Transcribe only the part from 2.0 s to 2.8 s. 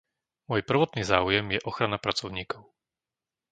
pracovníkov.